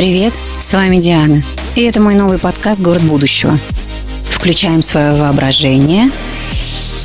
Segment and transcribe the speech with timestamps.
[0.00, 1.42] Привет, с вами Диана.
[1.74, 3.58] И это мой новый подкаст «Город будущего».
[4.30, 6.10] Включаем свое воображение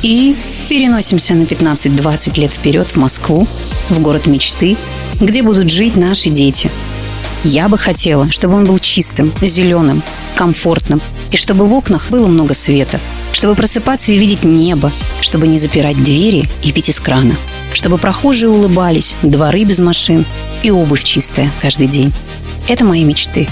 [0.02, 0.34] и
[0.70, 3.46] переносимся на 15-20 лет вперед в Москву,
[3.90, 4.78] в город мечты,
[5.20, 6.70] где будут жить наши дети.
[7.44, 10.02] Я бы хотела, чтобы он был чистым, зеленым,
[10.34, 11.02] комфортным,
[11.32, 12.98] и чтобы в окнах было много света,
[13.30, 17.36] чтобы просыпаться и видеть небо, чтобы не запирать двери и пить из крана,
[17.74, 20.24] чтобы прохожие улыбались, дворы без машин
[20.62, 22.14] и обувь чистая каждый день.
[22.68, 23.48] Это мои мечты.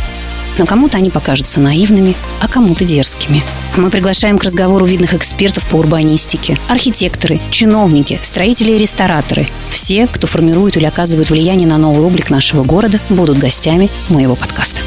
[0.59, 3.43] Но кому-то они покажутся наивными, а кому-то дерзкими.
[3.77, 9.49] Мы приглашаем к разговору видных экспертов по урбанистике, архитекторы, чиновники, строители и рестораторы.
[9.71, 14.79] Все, кто формирует или оказывает влияние на новый облик нашего города, будут гостями моего подкаста.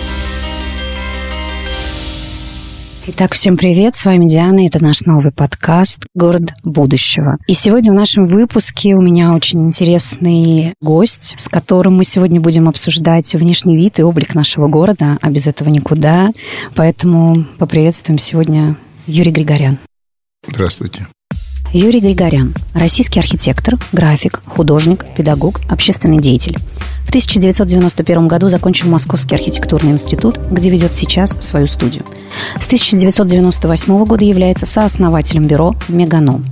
[3.09, 7.38] Итак, всем привет, с вами Диана, это наш новый подкаст «Город будущего».
[7.47, 12.67] И сегодня в нашем выпуске у меня очень интересный гость, с которым мы сегодня будем
[12.67, 16.28] обсуждать внешний вид и облик нашего города, а без этого никуда.
[16.75, 19.78] Поэтому поприветствуем сегодня Юрий Григорян.
[20.45, 21.08] Здравствуйте.
[21.73, 26.57] Юрий Григорян– российский архитектор, график, художник, педагог, общественный деятель.
[27.03, 32.05] В 1991 году закончил Московский архитектурный институт, где ведет сейчас свою студию.
[32.59, 36.45] С 1998 года является сооснователем бюро «Меганом».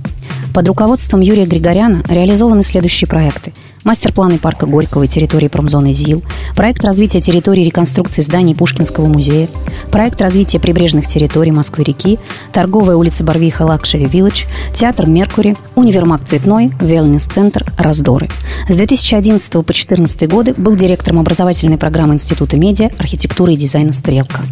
[0.52, 3.54] Под руководством Юрия Григоряна реализованы следующие проекты–
[3.86, 6.22] мастер-планы парка Горького и территории промзоны ЗИЛ,
[6.56, 9.48] проект развития территории реконструкции зданий Пушкинского музея,
[9.92, 12.18] проект развития прибрежных территорий Москвы-реки,
[12.52, 18.28] торговая улица Барвиха Luxury Village, театр Mercury, универмаг Цветной, Велнес-центр Раздоры.
[18.68, 24.42] С 2011 по 2014 годы был директором образовательной программы Института медиа, архитектуры и дизайна «Стрелка».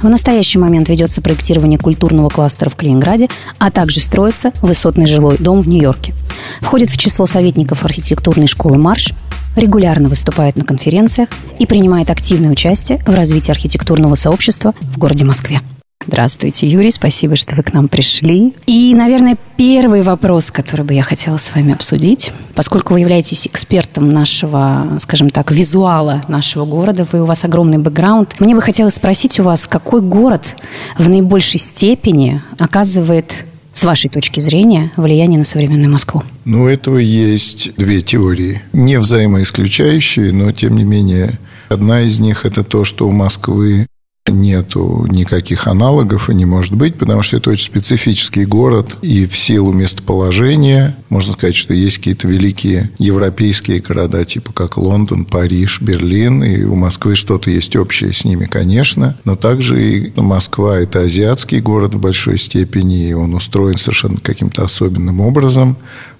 [0.00, 3.28] В настоящий момент ведется проектирование культурного кластера в Калининграде,
[3.58, 6.14] а также строится высотный жилой дом в Нью-Йорке.
[6.60, 9.12] Входит в число советников архитектурной школы «Марш»,
[9.56, 11.28] регулярно выступает на конференциях
[11.58, 15.60] и принимает активное участие в развитии архитектурного сообщества в городе Москве.
[16.06, 18.54] Здравствуйте, Юрий, спасибо, что вы к нам пришли.
[18.66, 24.10] И, наверное, первый вопрос, который бы я хотела с вами обсудить, поскольку вы являетесь экспертом
[24.10, 29.40] нашего, скажем так, визуала нашего города, вы, у вас огромный бэкграунд, мне бы хотелось спросить
[29.40, 30.54] у вас, какой город
[30.96, 33.44] в наибольшей степени оказывает
[33.76, 36.22] с вашей точки зрения, влияние на современную Москву?
[36.46, 38.62] Ну, этого есть две теории.
[38.72, 41.38] Не взаимоисключающие, но, тем не менее,
[41.68, 43.86] одна из них– это то, что у Москвы
[44.28, 49.36] нету никаких аналогов и не может быть, потому что это очень специфический город, и в
[49.36, 56.42] силу местоположения можно сказать, что есть какие-то великие европейские города, типа как Лондон, Париж, Берлин,
[56.42, 61.60] и у Москвы что-то есть общее с ними, конечно, но также и Москва– это азиатский
[61.60, 65.76] город в большой степени, и он устроен совершенно каким-то особенным образом,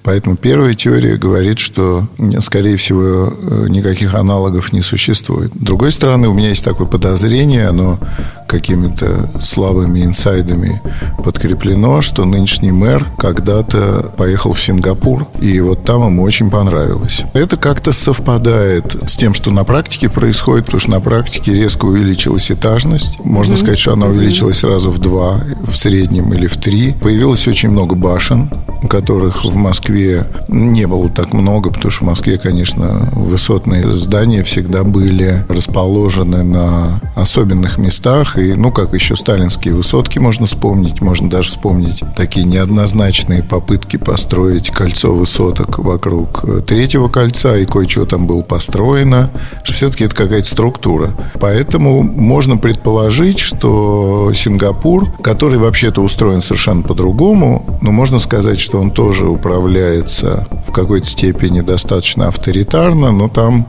[0.06, 2.06] Поэтому первая теория говорит, что,
[2.38, 5.50] скорее всего, э, никаких аналогов не существует.
[5.52, 7.98] С другой стороны, у меня есть такое подозрение, оно
[8.46, 10.80] какими-то слабыми инсайдами
[11.24, 17.22] подкреплено, что нынешний мэр когда-то поехал в Сингапур, и вот там ему очень понравилось.
[17.32, 22.52] Это как-то совпадает с тем, что на практике происходит, потому что на практике резко увеличилась
[22.52, 23.18] этажность.
[23.24, 23.56] Можно mm-hmm.
[23.56, 26.94] сказать, что она увеличилась сразу в два, в среднем или в три.
[27.02, 28.48] Появилось очень много башен,
[28.88, 34.84] которых в Москве не было так много, потому что в Москве, конечно, высотные здания всегда
[34.84, 38.38] были расположены на особенных местах.
[38.38, 41.00] И, ну, как еще сталинские высотки можно вспомнить.
[41.00, 47.56] Можно даже вспомнить такие неоднозначные попытки построить кольцо высоток вокруг третьего кольца.
[47.56, 49.30] И кое-что там было построено.
[49.64, 51.10] Все-таки это какая-то структура.
[51.40, 58.90] Поэтому можно предположить, что Сингапур, который вообще-то устроен совершенно по-другому, но можно сказать, что он
[58.90, 63.64] тоже управляется в какой-то степени достаточно авторитарно, но там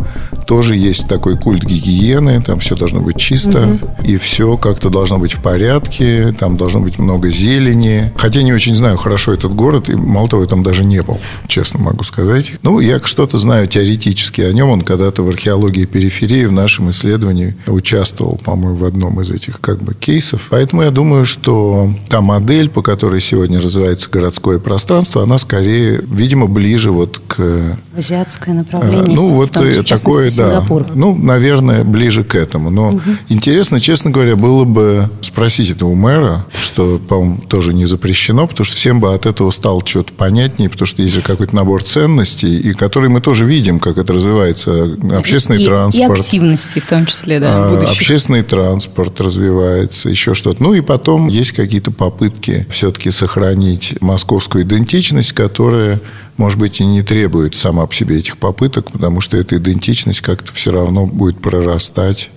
[0.47, 3.91] тоже есть такой культ гигиены, там все должно быть чисто, угу.
[4.03, 8.11] и все как-то должно быть в порядке, там должно быть много зелени.
[8.17, 11.19] Хотя не очень знаю хорошо этот город, и мало того, я там даже не был,
[11.47, 12.53] честно могу сказать.
[12.63, 17.55] Ну, я что-то знаю теоретически о нем, он когда-то в археологии периферии в нашем исследовании
[17.67, 20.47] участвовал, по-моему, в одном из этих как бы кейсов.
[20.49, 26.01] Поэтому я думаю, что та модель, по которой сегодня развивается городское пространство, пространство, она скорее,
[26.01, 27.77] видимо, ближе вот к...
[27.95, 29.15] Азиатское направление.
[29.15, 30.65] Ну, вот в такое, да.
[30.93, 32.69] Ну, наверное, ближе к этому.
[32.69, 33.01] Но угу.
[33.27, 38.65] интересно, честно говоря, было бы спросить это у мэра, что, по-моему, тоже не запрещено, потому
[38.65, 42.73] что всем бы от этого стало что-то понятнее, потому что есть какой-то набор ценностей, и
[42.73, 44.97] который мы тоже видим, как это развивается.
[45.11, 46.17] Общественный и, транспорт.
[46.17, 47.97] И активности в том числе, да, а, будущих.
[47.97, 50.63] Общественный транспорт развивается, еще что-то.
[50.63, 54.76] Ну, и потом есть какие-то попытки все-таки сохранить московскую идентичность,
[55.33, 55.99] которая,
[56.37, 60.53] может быть, и не требует сама по себе этих попыток, потому что эта идентичность как-то
[60.53, 62.29] все равно будет прорастать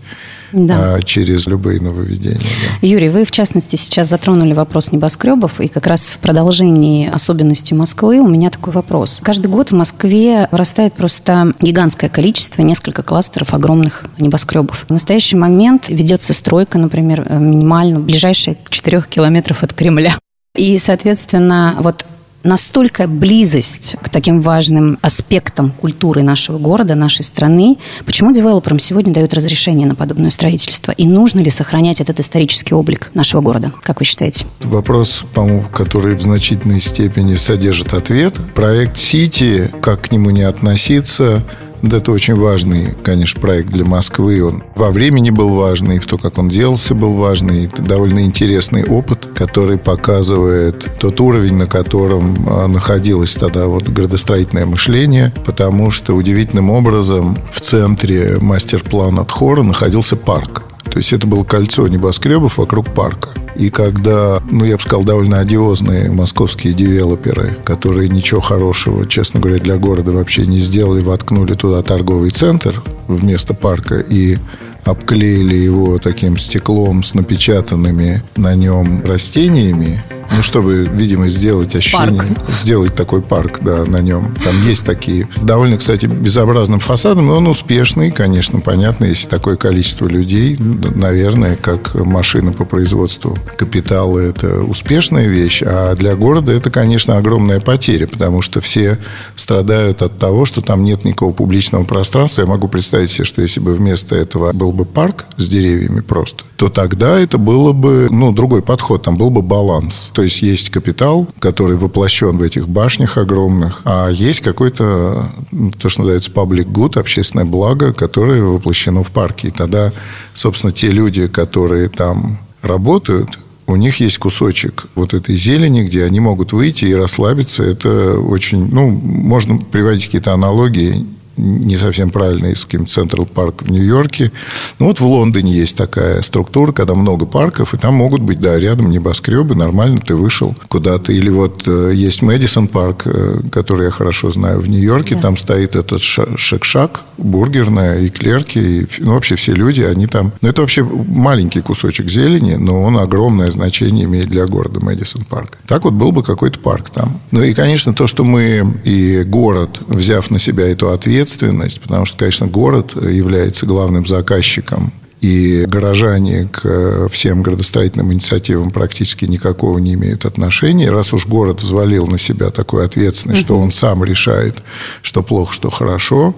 [0.52, 0.94] да.
[0.94, 2.40] а, через любые нововведения.
[2.40, 2.86] Да.
[2.86, 8.20] Юрий, вы, в частности, сейчас затронули вопрос небоскребов, и как раз в продолжении особенностей Москвы
[8.20, 9.20] у меня такой вопрос.
[9.22, 14.86] Каждый год в Москве вырастает просто гигантское количество, несколько кластеров огромных небоскребов.
[14.88, 20.14] В настоящий момент ведется стройка, например, минимально ближайшие 4 километров от Кремля.
[20.56, 22.04] И, соответственно, вот
[22.42, 27.76] настолько близость к таким важным аспектам культуры нашего города, нашей страны.
[28.04, 30.92] Почему девелоперам сегодня дают разрешение на подобное строительство?
[30.92, 33.72] И нужно ли сохранять этот исторический облик нашего города?
[33.82, 34.46] Как вы считаете?
[34.60, 38.34] Вопрос, по-моему, который в значительной степени содержит ответ.
[38.54, 41.42] Проект «Сити», как к нему не относиться,
[41.82, 44.42] это очень важный, конечно, проект для Москвы.
[44.42, 47.66] Он во времени был важный, в то, как он делался, был важный.
[47.66, 54.66] Это довольно интересный опыт, который показывает тот уровень, на котором а, находилось тогда вот градостроительное
[54.66, 60.69] мышление, потому что удивительным образом в центре мастер-плана Тхора находился парк.
[60.90, 63.30] То есть это было кольцо небоскребов вокруг парка.
[63.56, 69.58] И когда, ну, я бы сказал, довольно одиозные московские девелоперы, которые ничего хорошего, честно говоря,
[69.58, 74.38] для города вообще не сделали, воткнули туда торговый центр вместо парка и
[74.84, 82.50] обклеили его таким стеклом с напечатанными на нем растениями, ну, чтобы, видимо, сделать ощущение, парк.
[82.62, 84.34] сделать такой парк, да, на нем.
[84.44, 89.56] Там есть такие, с довольно, кстати, безобразным фасадом, но он успешный, конечно, понятно, если такое
[89.56, 96.70] количество людей, наверное, как машина по производству капитала, это успешная вещь, а для города это,
[96.70, 98.98] конечно, огромная потеря, потому что все
[99.36, 102.42] страдают от того, что там нет никакого публичного пространства.
[102.42, 106.44] Я могу представить себе, что если бы вместо этого был бы парк с деревьями просто,
[106.56, 110.10] то тогда это было бы, ну, другой подход, там был бы баланс.
[110.20, 115.32] То есть есть капитал, который воплощен в этих башнях огромных, а есть какой-то,
[115.78, 119.48] то, что называется public good, общественное благо, которое воплощено в парке.
[119.48, 119.94] И тогда,
[120.34, 126.20] собственно, те люди, которые там работают, у них есть кусочек вот этой зелени, где они
[126.20, 127.62] могут выйти и расслабиться.
[127.62, 131.06] Это очень, ну, можно приводить какие-то аналогии
[131.40, 134.32] не совсем правильный с кем Централ Парк в Нью-Йорке.
[134.78, 138.58] Ну, вот в Лондоне есть такая структура, когда много парков, и там могут быть, да,
[138.58, 141.12] рядом небоскребы, нормально ты вышел куда-то.
[141.12, 145.22] Или вот э, есть Мэдисон Парк, э, который я хорошо знаю в Нью-Йорке, да.
[145.22, 150.32] там стоит этот Shake Shack, бургерная, и клерки, и, ну, вообще все люди, они там...
[150.42, 155.58] Ну, это вообще маленький кусочек зелени, но он огромное значение имеет для города Мэдисон Парк.
[155.66, 157.20] Так вот был бы какой-то парк там.
[157.30, 162.04] Ну, и, конечно, то, что мы и город, взяв на себя эту ответственность, ответственность, потому
[162.04, 169.94] что, конечно, город является главным заказчиком и горожане к всем градостроительным инициативам практически никакого не
[169.94, 170.90] имеют отношения.
[170.90, 174.56] Раз уж город взвалил на себя такую ответственность, что он сам решает,
[175.02, 176.34] что плохо, что хорошо,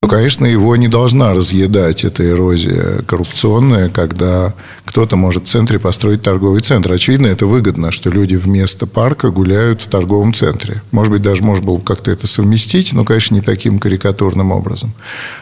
[0.00, 4.54] то, конечно, его не должна разъедать эта эрозия коррупционная, когда
[4.92, 6.92] кто-то может в центре построить торговый центр.
[6.92, 10.82] Очевидно, это выгодно, что люди вместо парка гуляют в торговом центре.
[10.90, 14.92] Может быть, даже можно было бы как-то это совместить, но, конечно, не таким карикатурным образом.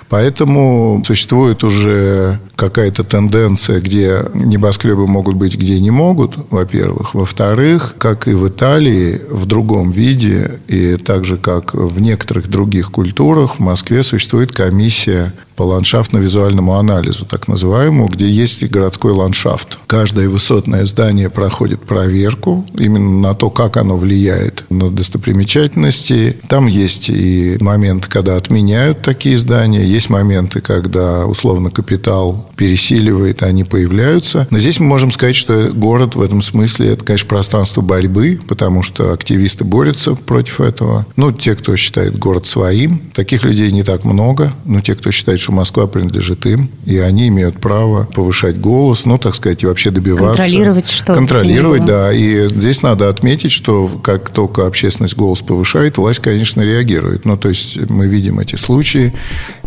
[0.09, 7.15] Поэтому существует уже какая-то тенденция, где небоскребы могут быть, где не могут, во-первых.
[7.15, 12.93] Во-вторых, как и в Италии, в другом виде, и так же, как в некоторых других
[12.93, 19.79] культурах, в Москве существует комиссия по ландшафтно-визуальному анализу, так называемому, где есть и городской ландшафт.
[19.87, 26.39] Каждое высотное здание проходит проверку именно на то, как оно влияет на достопримечательности.
[26.49, 33.65] Там есть и момент, когда отменяют такие здания, есть моменты, когда условно капитал пересиливает, они
[33.65, 34.47] появляются.
[34.51, 38.83] Но здесь мы можем сказать, что город в этом смысле это, конечно, пространство борьбы, потому
[38.83, 41.07] что активисты борются против этого.
[41.17, 45.39] Ну, те, кто считает город своим, таких людей не так много, но те, кто считает,
[45.41, 49.67] что что Москва принадлежит им, и они имеют право повышать голос, ну, так сказать, и
[49.67, 50.43] вообще добиваться.
[50.43, 52.13] Контролировать что Контролировать, да.
[52.13, 57.25] И здесь надо отметить, что как только общественность голос повышает, власть, конечно, реагирует.
[57.25, 59.13] Ну, то есть мы видим эти случаи,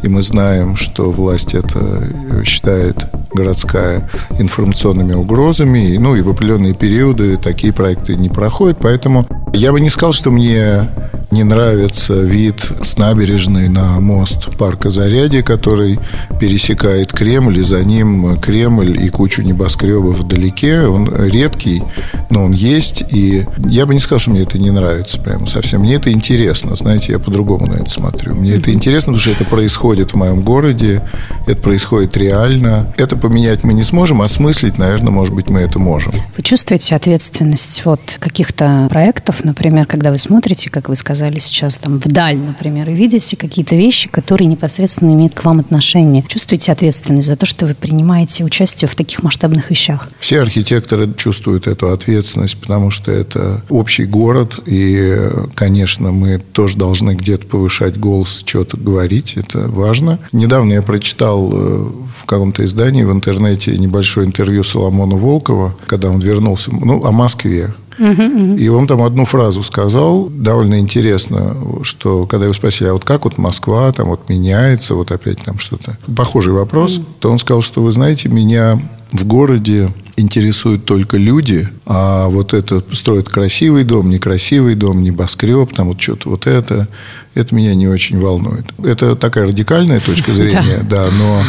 [0.01, 2.07] и мы знаем, что власть это
[2.45, 2.97] считает
[3.33, 4.09] городская
[4.39, 9.89] информационными угрозами, ну, и в определенные периоды такие проекты не проходят, поэтому я бы не
[9.89, 10.87] сказал, что мне
[11.33, 15.99] не нравится вид с набережной на мост парка Зарядье, который
[16.39, 20.81] пересекает Кремль, и за ним Кремль и кучу небоскребов вдалеке.
[20.81, 21.81] Он редкий,
[22.29, 25.81] но он есть, и я бы не сказал, что мне это не нравится прямо совсем.
[25.81, 28.35] Мне это интересно, знаете, я по-другому на это смотрю.
[28.35, 31.01] Мне это интересно, потому что это происходит в моем городе,
[31.47, 32.93] это происходит реально.
[32.97, 36.13] Это поменять мы не сможем, осмыслить, наверное, может быть, мы это можем.
[36.37, 41.99] Вы чувствуете ответственность вот каких-то проектов, например, когда вы смотрите, как вы сказали сейчас, там,
[41.99, 46.23] вдаль, например, и видите какие-то вещи, которые непосредственно имеют к вам отношение.
[46.27, 50.09] Чувствуете ответственность за то, что вы принимаете участие в таких масштабных вещах?
[50.19, 57.15] Все архитекторы чувствуют эту ответственность, потому что это общий город, и, конечно, мы тоже должны
[57.15, 60.19] где-то повышать голос, что-то говорить, это важно.
[60.31, 66.19] Недавно я прочитал э, в каком-то издании в интернете небольшое интервью Соломона Волкова, когда он
[66.19, 67.73] вернулся, ну, о Москве.
[67.97, 73.25] И он там одну фразу сказал, довольно интересно, что когда его спросили, а вот как
[73.25, 77.81] вот Москва там вот меняется, вот опять там что-то, похожий вопрос, то он сказал, что
[77.81, 78.79] вы знаете, меня
[79.11, 85.87] в городе интересуют только люди, а вот это строят красивый дом, некрасивый дом, небоскреб, там
[85.87, 86.87] вот что-то вот это,
[87.33, 88.65] это меня не очень волнует.
[88.83, 91.43] Это такая радикальная точка зрения, да, но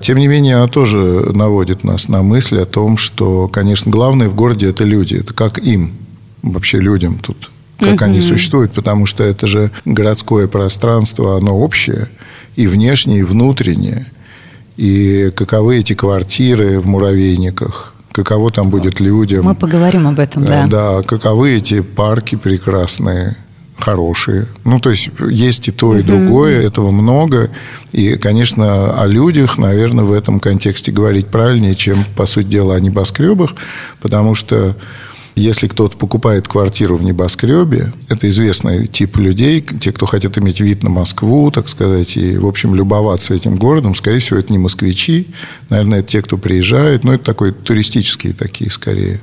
[0.00, 0.96] тем не менее она тоже
[1.34, 5.58] наводит нас на мысль о том, что, конечно, главное в городе это люди, это как
[5.58, 5.92] им,
[6.42, 8.04] вообще людям тут как угу.
[8.04, 12.08] они существуют, потому что это же городское пространство, оно общее,
[12.56, 14.06] и внешнее, и внутреннее.
[14.76, 19.44] И каковы эти квартиры в муравейниках, каково там будет людям.
[19.44, 20.66] Мы поговорим об этом, да.
[20.66, 23.36] Да, каковы эти парки прекрасные,
[23.80, 24.46] хорошие.
[24.64, 27.50] Ну, то есть, есть и то, и другое, этого много.
[27.92, 32.80] И, конечно, о людях, наверное, в этом контексте говорить правильнее, чем, по сути дела, о
[32.80, 33.54] небоскребах,
[34.00, 34.76] потому что
[35.36, 40.82] если кто-то покупает квартиру в небоскребе, это известный тип людей, те, кто хотят иметь вид
[40.82, 45.28] на Москву, так сказать, и, в общем, любоваться этим городом, скорее всего, это не москвичи,
[45.68, 49.20] наверное, это те, кто приезжает, но это такой туристические такие, скорее,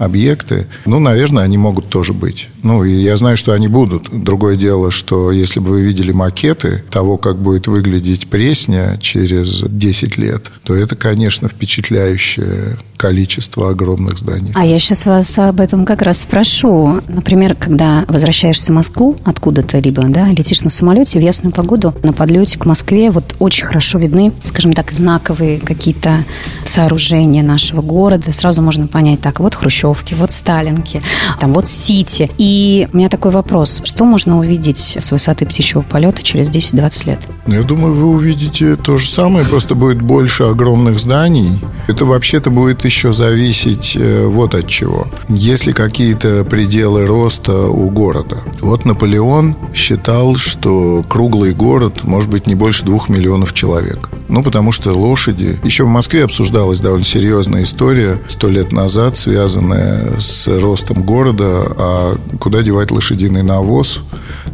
[0.00, 2.48] объекты, ну, наверное, они могут тоже быть.
[2.62, 4.08] Ну, и я знаю, что они будут.
[4.10, 10.16] Другое дело, что если бы вы видели макеты того, как будет выглядеть Пресня через 10
[10.16, 14.52] лет, то это, конечно, впечатляющее количество огромных зданий.
[14.54, 17.00] А я сейчас вас об этом как раз спрошу.
[17.08, 22.12] Например, когда возвращаешься в Москву откуда-то, либо да, летишь на самолете в ясную погоду, на
[22.12, 26.26] подлете к Москве вот очень хорошо видны, скажем так, знаковые какие-то
[26.64, 28.30] сооружения нашего города.
[28.32, 29.54] Сразу можно понять, так, вот
[30.00, 31.02] Хрущевки, вот Сталинки,
[31.38, 32.30] там вот Сити.
[32.38, 33.80] И у меня такой вопрос.
[33.84, 37.18] Что можно увидеть с высоты птичьего полета через 10-20 лет?
[37.46, 41.60] Ну, я думаю, вы увидите то же самое, просто будет больше огромных зданий.
[41.88, 45.06] Это вообще-то будет еще зависеть э, вот от чего.
[45.28, 48.38] Если какие-то пределы роста у города.
[48.60, 54.10] Вот Наполеон считал, что круглый город может быть не больше двух миллионов человек.
[54.28, 55.58] Ну, потому что лошади...
[55.64, 59.79] Еще в Москве обсуждалась довольно серьезная история сто лет назад, связанная
[60.18, 64.00] с ростом города, а куда девать лошадиный навоз.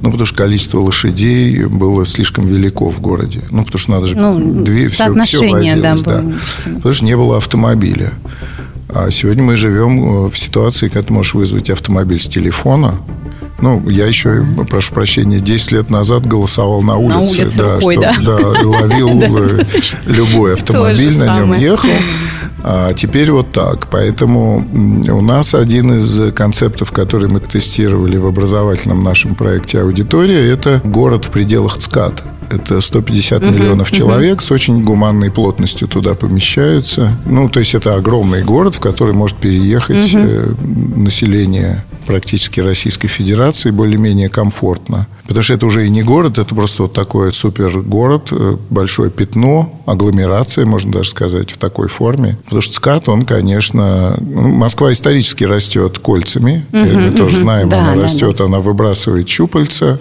[0.03, 3.41] Ну, потому что количество лошадей было слишком велико в городе.
[3.51, 4.17] Ну, потому что надо же...
[4.17, 6.25] Ну, две, все, все возилось, да, да.
[6.77, 8.13] Потому что не было автомобиля.
[8.89, 12.99] А сегодня мы живем э, в ситуации, когда ты можешь вызвать автомобиль с телефона,
[13.61, 17.15] ну, я еще, прошу прощения, 10 лет назад голосовал на улице.
[17.15, 18.15] На улице да, рукой, что, да?
[18.25, 19.65] Да, ловил э,
[20.07, 21.89] любой автомобиль, на нем ехал.
[22.69, 23.87] А теперь вот так.
[23.93, 24.67] Поэтому
[25.09, 31.27] у нас один из концептов, который мы тестировали в образовательном нашем проекте «Аудитория», это город
[31.27, 32.25] в пределах ЦКАД.
[32.51, 34.43] Это 150 uh-huh, миллионов человек uh-huh.
[34.43, 37.17] с очень гуманной плотностью туда помещаются.
[37.25, 40.99] Ну, то есть это огромный город, в который может переехать uh-huh.
[40.99, 45.07] население практически Российской Федерации более-менее комфортно.
[45.27, 49.83] Потому что это уже и не город, это просто вот такой супергород, э, большое пятно,
[49.85, 52.39] агломерация, можно даже сказать, в такой форме.
[52.45, 54.17] Потому что СКАТ, он, конечно...
[54.21, 56.65] Ну, Москва исторически растет кольцами.
[56.73, 57.17] Угу, мы угу.
[57.17, 58.45] тоже знаем, да, она да, растет, да.
[58.45, 59.99] она выбрасывает щупальца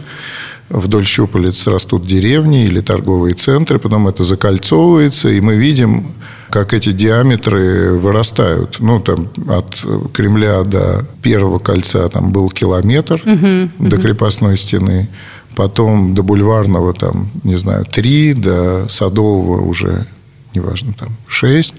[0.69, 6.07] вдоль щупалец растут деревни или торговые центры, потом это закольцовывается, и мы видим,
[6.49, 8.77] как эти диаметры вырастают.
[8.79, 15.09] Ну, там от Кремля до первого кольца там был километр угу, до крепостной стены,
[15.55, 20.07] потом до Бульварного там, не знаю, три, до Садового уже,
[20.53, 21.75] неважно, там шесть,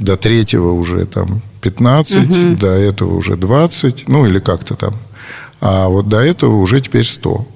[0.00, 2.56] до третьего уже там 15, угу.
[2.56, 4.94] до этого уже 20, ну, или как-то там.
[5.60, 7.46] А вот до этого уже теперь 100.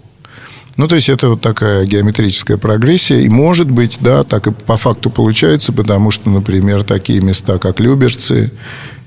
[0.76, 3.21] Ну, то есть это вот такая геометрическая прогрессия.
[3.21, 7.79] И может быть, да, так и по факту получается, потому что, например, такие места, как
[7.79, 8.50] Люберцы,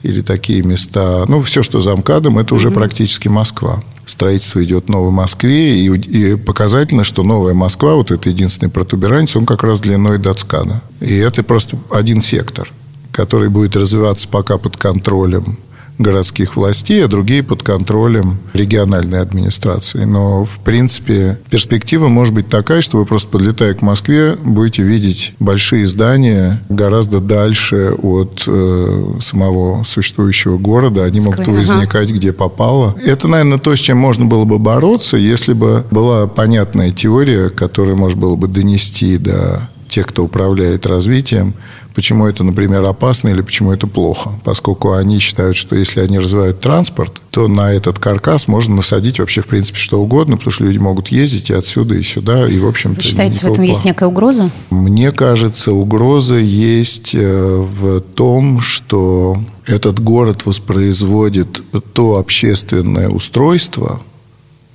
[0.03, 2.73] или такие места, ну, все, что за МКАДом, это уже mm-hmm.
[2.73, 3.83] практически Москва.
[4.05, 9.35] Строительство идет в Новой Москве, и, и показательно, что Новая Москва, вот это единственный протуберанец,
[9.35, 10.83] он как раз длиной до ЦКАДа.
[11.01, 12.71] И это просто один сектор,
[13.11, 15.57] который будет развиваться пока под контролем
[15.97, 20.03] городских властей, а другие под контролем региональной администрации.
[20.03, 25.33] Но, в принципе, перспектива может быть такая, что вы просто подлетая к Москве, будете видеть
[25.39, 31.03] большие здания гораздо дальше от э, самого существующего города.
[31.03, 32.95] Они могут возникать где попало.
[33.03, 37.97] Это, наверное, то, с чем можно было бы бороться, если бы была понятная теория, которую
[37.97, 41.53] можно было бы донести до тех, кто управляет развитием,
[41.95, 44.31] почему это, например, опасно или почему это плохо.
[44.43, 49.41] Поскольку они считают, что если они развивают транспорт, то на этот каркас можно насадить вообще,
[49.41, 52.67] в принципе, что угодно, потому что люди могут ездить и отсюда, и сюда, и, в
[52.67, 53.01] общем-то...
[53.01, 53.63] Вы считаете, в этом плохо.
[53.63, 54.51] есть некая угроза?
[54.69, 61.61] Мне кажется, угроза есть э, в том, что этот город воспроизводит
[61.93, 64.01] то общественное устройство,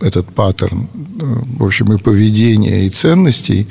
[0.01, 0.89] этот паттерн,
[1.21, 3.69] э, в общем, и поведения, и ценностей,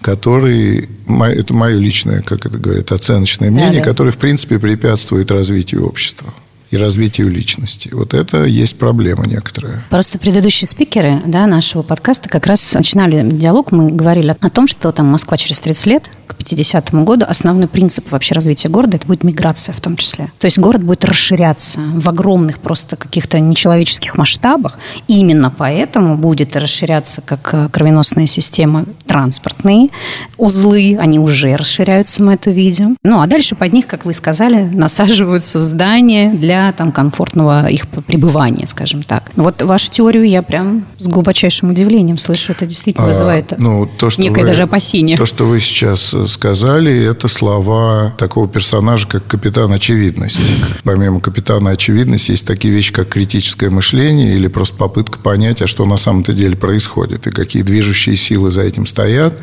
[0.00, 3.84] который, это мое личное, как это говорят, оценочное мнение, да, да.
[3.84, 6.32] который, в принципе, препятствует развитию общества
[6.70, 7.90] и развитию личности.
[7.92, 9.84] Вот это есть проблема некоторая.
[9.90, 14.92] Просто предыдущие спикеры да, нашего подкаста как раз начинали диалог, мы говорили о том, что
[14.92, 19.24] там Москва через 30 лет, к 50 году, основной принцип вообще развития города, это будет
[19.24, 20.30] миграция в том числе.
[20.38, 24.78] То есть город будет расширяться в огромных просто каких-то нечеловеческих масштабах.
[25.08, 29.88] И именно поэтому будет расширяться как э, кровеносная система транспортные
[30.36, 32.96] узлы, они уже расширяются, мы это видим.
[33.02, 38.66] Ну, а дальше под них, как вы сказали, насаживаются здания для там, комфортного их пребывания,
[38.66, 39.30] скажем так.
[39.36, 42.52] Вот вашу теорию я прям с глубочайшим удивлением слышу.
[42.52, 45.16] Это действительно а, вызывает ну, то, что некое вы, даже опасение.
[45.16, 50.40] То, что вы сейчас э, сказали, это слова такого персонажа, как капитан Очевидность.
[50.84, 55.86] Помимо капитана Очевидность есть такие вещи, как критическое мышление или просто попытка понять, а что
[55.86, 59.34] на самом-то деле происходит и какие движущие силы за этим стоят.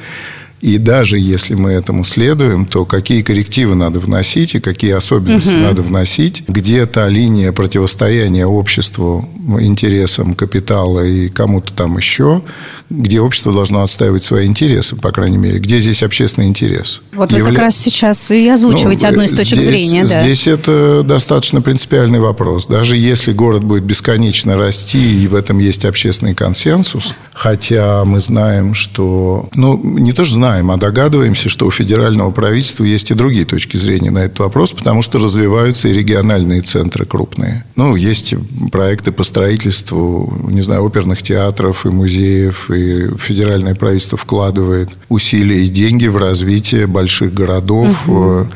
[0.60, 5.60] И даже если мы этому следуем, то какие коррективы надо вносить и какие особенности угу.
[5.60, 9.30] надо вносить, где та линия противостояния обществу,
[9.60, 12.42] интересам капитала и кому-то там еще,
[12.90, 17.02] где общество должно отстаивать свои интересы, по крайней мере, где здесь общественный интерес.
[17.14, 17.46] Вот Явля...
[17.46, 20.06] вы как раз сейчас и озвучиваете ну, одну из точек здесь, зрения.
[20.06, 20.22] Да.
[20.22, 22.68] Здесь это достаточно принципиальный вопрос.
[22.68, 28.74] Даже если город будет бесконечно расти, и в этом есть общественный консенсус, хотя мы знаем,
[28.74, 29.50] что...
[29.54, 33.46] Ну, не то, что знаем, знаем, а догадываемся, что у федерального правительства есть и другие
[33.46, 37.64] точки зрения на этот вопрос, потому что развиваются и региональные центры крупные.
[37.76, 38.34] Ну, есть
[38.72, 42.77] проекты по строительству, не знаю, оперных театров и музеев, и
[43.18, 48.48] федеральное правительство вкладывает усилия и деньги в развитие больших городов, угу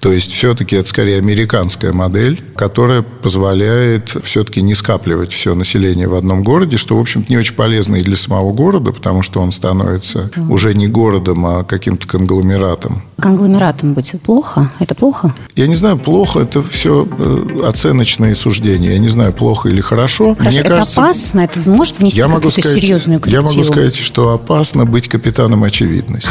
[0.00, 6.14] то есть, все-таки это скорее американская модель, которая позволяет все-таки не скапливать все население в
[6.14, 9.50] одном городе, что, в общем-то, не очень полезно и для самого города, потому что он
[9.50, 10.42] становится да.
[10.48, 13.02] уже не городом, а каким-то конгломератом.
[13.18, 14.70] Конгломератом быть плохо?
[14.78, 15.34] Это плохо?
[15.56, 16.40] Я не знаю, плохо.
[16.40, 18.92] Это все э, оценочные суждения.
[18.92, 20.36] Я не знаю, плохо или хорошо.
[20.36, 21.40] Хорошо, Мне это кажется, опасно?
[21.40, 23.48] Это может внести какую-то серьезную коррективу?
[23.48, 26.30] Я могу сказать, что опасно быть капитаном очевидности.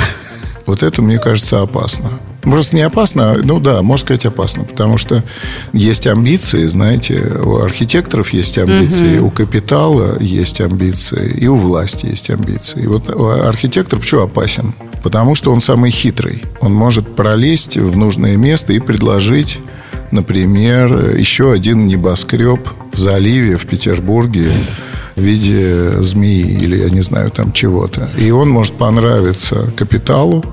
[0.65, 2.09] Вот это, мне кажется, опасно.
[2.49, 5.23] Просто не опасно, ну да, можно сказать опасно, потому что
[5.73, 9.27] есть амбиции, знаете, у архитекторов есть амбиции, угу.
[9.27, 12.83] у капитала есть амбиции, и у власти есть амбиции.
[12.83, 13.09] И вот
[13.45, 14.73] архитектор почему опасен?
[15.03, 16.43] Потому что он самый хитрый.
[16.59, 19.59] Он может пролезть в нужное место и предложить,
[20.11, 24.49] например, еще один небоскреб в заливе в Петербурге
[25.15, 28.09] в виде змеи или, я не знаю, там чего-то.
[28.17, 30.43] И он может понравиться капиталу,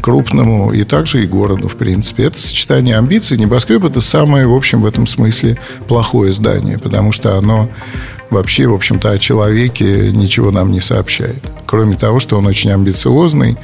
[0.00, 2.24] крупному и также и городу, в принципе.
[2.24, 3.38] Это сочетание амбиций.
[3.38, 7.68] Небоскреб– это самое, в общем, в этом смысле плохое здание, потому что оно
[8.30, 11.42] вообще, в общем-то, о человеке ничего нам не сообщает.
[11.66, 13.56] Кроме того, что он очень амбициозный,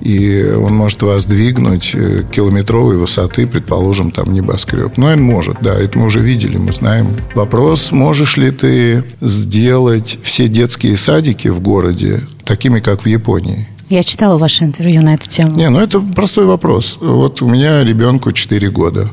[0.00, 4.96] и он может воздвигнуть э, километровой высоты, предположим, там небоскреб.
[4.96, 7.06] Ну, он может, да, это мы уже видели, мы знаем.
[7.34, 13.68] Вопрос, можешь ли ты сделать все детские садики в городе такими, как в Японии?
[13.92, 15.54] Я читала ваше интервью на эту тему.
[15.54, 16.96] Не, ну это простой вопрос.
[16.98, 19.10] Вот у меня ребенку 4 года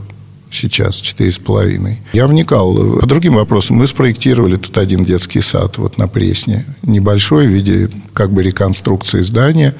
[0.49, 1.99] сейчас, четыре с половиной.
[2.13, 3.75] Я вникал по другим вопросам.
[3.75, 6.65] Мы спроектировали тут один детский сад вот на Пресне.
[6.81, 9.75] Небольшой в виде как бы реконструкции здания.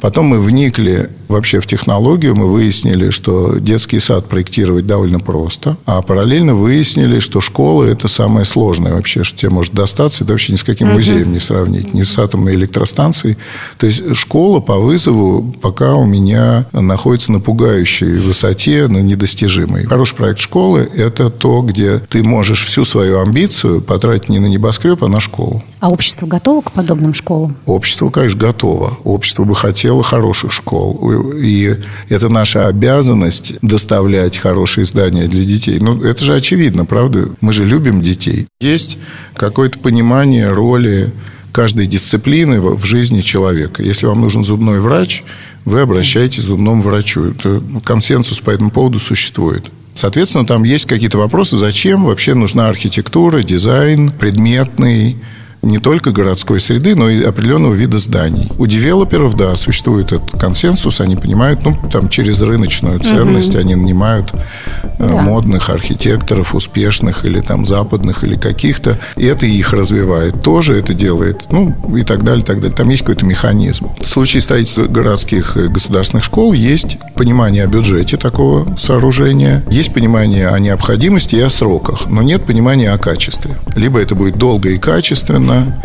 [0.00, 6.02] Потом мы вникли вообще в технологию, мы выяснили, что детский сад проектировать довольно просто, а
[6.02, 10.24] параллельно выяснили, что школа– это самое сложное вообще, что тебе может достаться.
[10.24, 13.36] Это вообще ни с каким музеем не сравнить, ни с атомной электростанцией.
[13.78, 19.84] То есть школа по вызову пока у меня находится на пугающей высоте, на недостижимой.
[19.84, 25.02] Хороший проект школы– это то, где ты можешь всю свою амбицию потратить не на небоскреб,
[25.02, 25.62] а на школу.
[25.80, 27.56] А общество готово к подобным школам?
[27.66, 28.98] Общество, конечно, готово.
[29.04, 31.12] Общество бы хотело хороших школ.
[31.36, 31.76] И
[32.08, 35.78] это наша обязанность доставлять хорошие здания для детей.
[35.78, 37.28] Ну, это же очевидно, правда?
[37.40, 38.48] Мы же любим детей.
[38.60, 38.98] Есть
[39.34, 41.12] какое-то понимание роли
[41.52, 43.82] каждой дисциплины в жизни человека.
[43.82, 45.22] Если вам нужен зубной врач,
[45.64, 47.30] вы обращаетесь к зубному врачу.
[47.30, 49.70] Это консенсус по этому поводу существует.
[49.94, 55.16] Соответственно, там есть какие-то вопросы, зачем вообще нужна архитектура, дизайн, предметный,
[55.62, 58.50] не только городской среды, но и определенного вида зданий.
[58.58, 63.58] У девелоперов, да, существует этот консенсус, они понимают, ну, там, через рыночную ценность угу.
[63.58, 65.16] они нанимают э, да.
[65.16, 70.42] модных архитекторов, успешных или там западных, или каких-то, и это их развивает.
[70.42, 72.76] Тоже это делает, ну, и так далее, так далее.
[72.76, 73.90] Там есть какой-то механизм.
[74.00, 80.48] В случае строительства городских и государственных школ есть понимание о бюджете такого сооружения, есть понимание
[80.48, 83.56] о необходимости и о сроках, но нет понимания о качестве.
[83.74, 85.82] Либо это будет долго и качественно, медленно,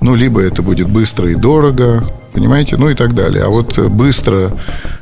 [0.00, 3.44] ну, либо это будет быстро и дорого, понимаете, ну и так далее.
[3.44, 4.52] А вот быстро,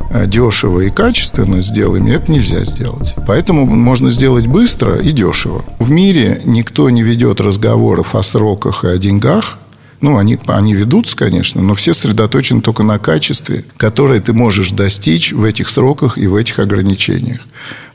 [0.09, 3.13] э, дешево и качественно сделаем, это нельзя сделать.
[3.27, 5.63] Поэтому можно сделать быстро и дешево.
[5.79, 9.59] В мире никто не ведет разговоров о сроках и о деньгах,
[10.01, 15.31] ну, они, они ведутся, конечно, но все сосредоточены только на качестве, которое ты можешь достичь
[15.31, 17.39] в этих сроках и в этих ограничениях.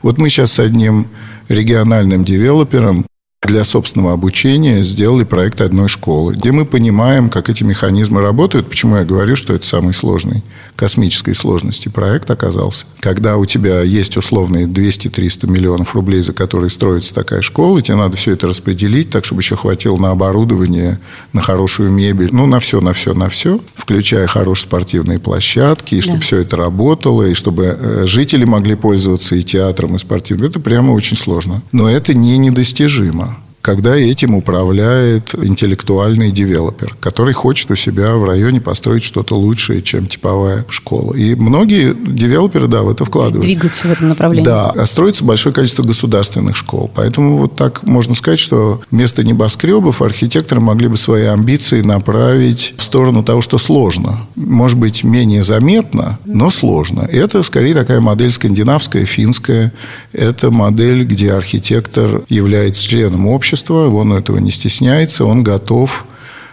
[0.01, 1.07] Вот мы сейчас с одним
[1.47, 3.05] региональным девелопером
[3.47, 8.69] для собственного обучения сделали проект одной школы, где мы понимаем, как эти механизмы работают.
[8.69, 10.43] Почему я говорю, что это самый сложный
[10.75, 12.85] космической сложности проект оказался.
[12.99, 18.15] Когда у тебя есть условные 200-300 миллионов рублей, за которые строится такая школа, тебе надо
[18.15, 20.99] все это распределить так, чтобы еще хватило на оборудование,
[21.33, 26.01] на хорошую мебель, ну, на все, на все, на все, включая хорошие спортивные площадки, и
[26.01, 26.25] чтобы да.
[26.25, 30.47] все это работало, и чтобы э, жители могли пользоваться и театром, и спортивным.
[30.47, 31.61] Это прямо очень сложно.
[31.71, 33.30] Но это не недостижимо
[33.61, 40.07] когда этим управляет интеллектуальный девелопер, который хочет у себя в районе построить что-то лучшее, чем
[40.07, 41.13] типовая школа.
[41.13, 43.45] И многие девелоперы, да, в это вкладывают.
[43.45, 44.45] Двигаются в этом направлении.
[44.45, 46.89] Да, а строится большое количество государственных школ.
[46.93, 52.83] Поэтому вот так можно сказать, что вместо небоскребов архитекторы могли бы свои амбиции направить в
[52.83, 54.27] сторону того, что сложно.
[54.35, 57.07] Может быть, менее заметно, но сложно.
[57.11, 59.71] Это скорее такая модель скандинавская, финская.
[60.13, 66.05] Это модель, где архитектор является членом общества, общества, он этого не стесняется, он готов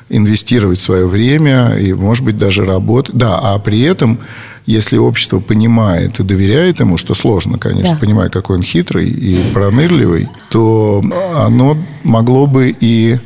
[0.08, 3.14] инвестировать свое время и, может быть, даже работать.
[3.14, 4.18] Да, а при этом,
[4.66, 8.00] если общество понимает и доверяет ему, что сложно, конечно, да.
[8.00, 11.04] понимая, какой он хитрый и пронырливый, то
[11.36, 13.18] оно могло бы и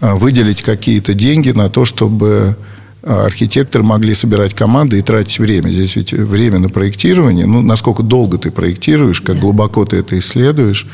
[0.00, 2.56] а, выделить какие-то деньги на то, чтобы
[3.04, 5.70] архитекторы могли собирать команды и тратить время.
[5.70, 10.86] Здесь ведь время на проектирование, ну, насколько долго ты проектируешь, как глубоко ты это исследуешь,
[10.86, 10.92] а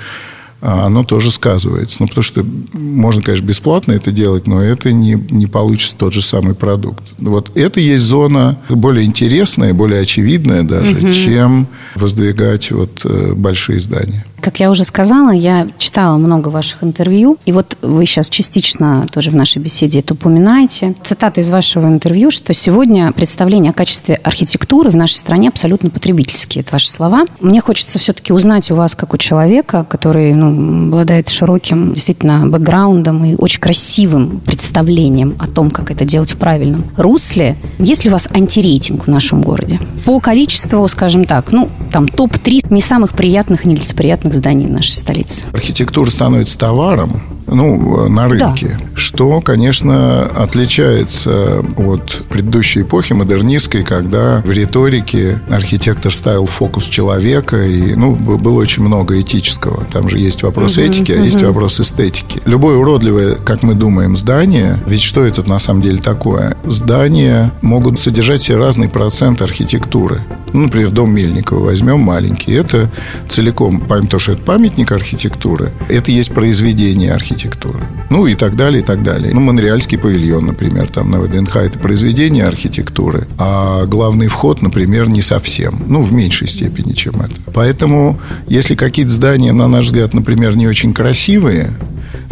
[0.61, 1.99] оно тоже сказывается.
[2.01, 6.23] Ну, потому что можно, конечно, бесплатно это делать, но это не, не получится тот же
[6.23, 7.05] самый продукт.
[7.18, 11.12] Вот это есть зона более интересная, более очевидная даже, угу.
[11.12, 14.25] чем воздвигать вот э, большие здания.
[14.40, 19.31] Как я уже сказала, я читала много ваших интервью, и вот вы сейчас частично тоже
[19.31, 20.94] в нашей беседе это упоминаете.
[21.03, 26.62] Цитата из вашего интервью, что сегодня представление о качестве архитектуры в нашей стране абсолютно потребительские.
[26.62, 27.25] Это ваши слова.
[27.40, 33.24] Мне хочется все-таки узнать у вас, как у человека, который ну, обладает широким действительно бэкграундом
[33.24, 37.56] и очень красивым представлением о том, как это делать в правильном русле.
[37.78, 39.80] Есть ли у вас антирейтинг в нашем городе?
[40.04, 45.44] По количеству, скажем так, ну, там топ-3 не самых приятных нелицеприятных зданий в нашей столице.
[45.52, 48.87] Архитектура становится товаром, ну, на рынке, да.
[48.94, 57.94] что, конечно, отличается от предыдущей эпохи модернистской, когда в риторике архитектор ставил фокус человека, и,
[57.94, 59.84] ну, было очень много этического.
[59.92, 61.24] Там же есть вопрос угу, этики, а угу.
[61.24, 62.40] есть вопрос эстетики.
[62.44, 66.57] Любое уродливое, как мы думаем, здание, ведь что это на самом деле такое?
[66.64, 70.22] Здания могут содержать все разный процент архитектуры.
[70.52, 72.52] Ну, например, дом Мельникова возьмем маленький.
[72.52, 72.90] Это
[73.28, 77.80] целиком, помимо того, что это памятник архитектуры, это есть произведение архитектуры.
[78.11, 79.32] Ну, и так далее, и так далее.
[79.34, 85.22] Ну, Монреальский павильон, например, там на ВДНХ это произведение архитектуры, а главный вход, например, не
[85.22, 85.82] совсем.
[85.87, 87.34] Ну, в меньшей степени, чем это.
[87.52, 91.70] Поэтому, если какие-то здания, на наш взгляд, например, не очень красивые,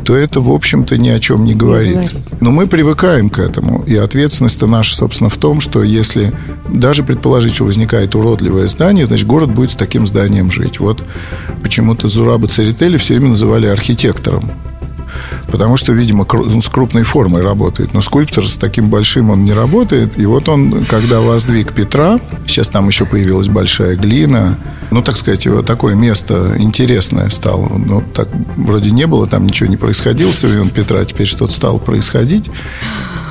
[0.04, 1.96] то это, в общем-то, ни о чем не говорит.
[1.96, 2.40] не говорит.
[2.40, 3.82] Но мы привыкаем к этому.
[3.84, 6.32] И ответственность-то наша, собственно, в том, что если
[6.68, 10.80] даже предположить, что возникает уродливое здание, значит, город будет с таким зданием жить.
[10.80, 11.02] Вот
[11.62, 14.50] почему-то Зураба Церетели все время называли архитектором.
[15.50, 16.26] Потому что, видимо,
[16.60, 17.94] с крупной формой работает.
[17.94, 20.18] Но скульптор с таким большим он не работает.
[20.18, 24.58] И вот он, когда воздвиг Петра, сейчас там еще появилась большая глина,
[24.90, 27.68] ну, так сказать, такое место интересное стало.
[27.68, 31.78] Ну, так вроде не было, там ничего не происходило со времен Петра, теперь что-то стало
[31.78, 32.50] происходить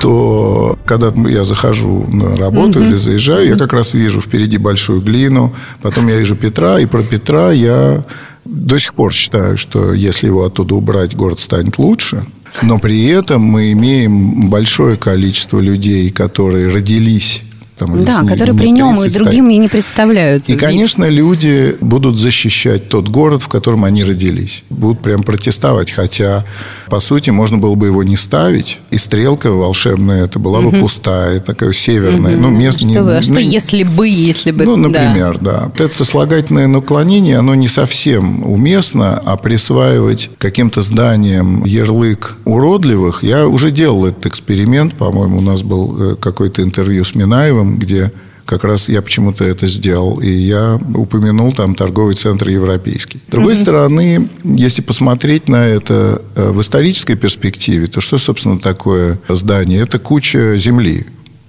[0.00, 2.88] то когда я захожу на работу mm-hmm.
[2.88, 7.02] или заезжаю, я как раз вижу впереди большую глину, потом я вижу Петра, и про
[7.02, 8.04] Петра я
[8.46, 12.24] до сих пор считаю, что если его оттуда убрать, город станет лучше.
[12.62, 17.42] Но при этом мы имеем большое количество людей, которые родились
[17.76, 20.48] там, да, не, которые не при нем и другим и не представляют.
[20.48, 24.64] И, конечно, люди будут защищать тот город, в котором они родились.
[24.70, 25.90] Будут прям протестовать.
[25.90, 26.44] Хотя,
[26.88, 28.78] по сути, можно было бы его не ставить.
[28.90, 30.70] И стрелка волшебная, это была угу.
[30.70, 32.34] бы пустая, такая северная.
[32.34, 32.42] Угу.
[32.42, 34.64] Ну, мест что, не, вы, а что если бы, если бы...
[34.64, 35.52] Ну, например, да.
[35.52, 35.64] да.
[35.66, 43.22] Вот это сослагательное наклонение, оно не совсем уместно, а присваивать каким-то зданиям ярлык уродливых.
[43.22, 48.12] Я уже делал этот эксперимент, по-моему, у нас был э, какое-то интервью с Минаевым, где
[48.46, 50.20] как раз я почему-то это сделал.
[50.20, 53.18] И я упомянул там торговый центр европейский.
[53.28, 53.62] С другой mm-hmm.
[53.62, 59.82] стороны, если посмотреть на это э, в исторической перспективе, то что, собственно, такое здание?
[59.82, 61.06] Это куча земли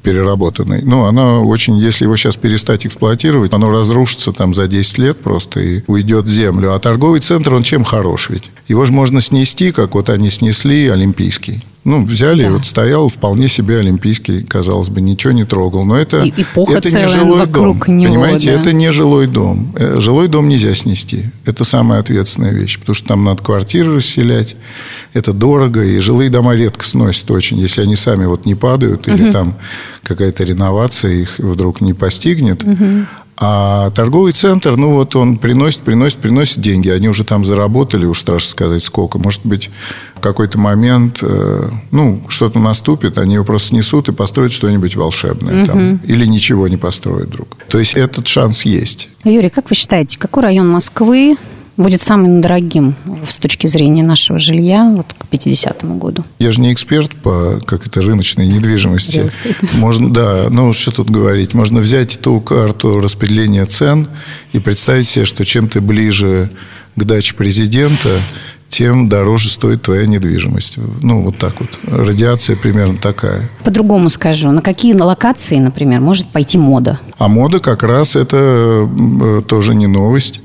[0.08, 0.84] переработанной.
[0.84, 5.60] Ну, она очень, если его сейчас перестать эксплуатировать, оно разрушится там за 10 лет просто
[5.60, 6.74] и уйдет в землю.
[6.74, 8.50] А торговый центр, он чем хорош ведь?
[8.70, 11.62] Его же можно снести, как вот они снесли Олимпийский.
[11.88, 12.52] Ну, взяли, да.
[12.52, 15.86] вот стоял вполне себе олимпийский, казалось бы, ничего не трогал.
[15.86, 17.82] Но это, и, это не жилой дом.
[17.88, 18.60] Него, понимаете, да.
[18.60, 19.72] это не жилой дом.
[19.74, 21.28] Э, жилой дом нельзя снести.
[21.46, 22.78] Это самая ответственная вещь.
[22.78, 24.58] Потому что там надо квартиры расселять.
[25.14, 25.82] Это дорого.
[25.82, 27.58] И жилые дома редко сносят очень.
[27.58, 29.16] Если они сами вот не падают, угу.
[29.16, 29.56] или там
[30.04, 32.66] какая-то реновация их вдруг не постигнет.
[32.66, 33.06] Угу.
[33.40, 36.90] А торговый центр, ну вот он приносит, приносит, приносит деньги.
[36.90, 39.20] Они уже там заработали, уж страшно сказать, сколько.
[39.20, 39.70] Может быть,
[40.16, 45.62] в какой-то момент, э, ну, что-то наступит, они его просто снесут и построят что-нибудь волшебное
[45.62, 45.68] угу.
[45.68, 45.96] там.
[45.98, 47.50] Или ничего не построят вдруг.
[47.70, 49.10] То есть этот шанс есть.
[49.24, 51.38] Юрий, как вы считаете, какой район Москвы
[51.78, 52.96] будет самым дорогим
[53.28, 56.24] с точки зрения нашего жилья вот к 50-му году?
[56.40, 59.30] Я же не эксперт по как это рыночной недвижимости.
[59.76, 61.54] Можно, да, ну что тут говорить.
[61.54, 64.08] Можно взять ту карту распределения цен
[64.54, 66.50] и представить себе, что чем ты ближе
[66.96, 68.10] к даче президента,
[68.70, 70.78] тем дороже стоит твоя недвижимость.
[71.02, 71.70] Ну, вот так вот.
[71.84, 73.50] Радиация примерно такая.
[73.64, 74.52] По-другому скажу.
[74.52, 77.00] На какие локации, например, может пойти мода?
[77.18, 80.42] А мода как раз это э, тоже не новость.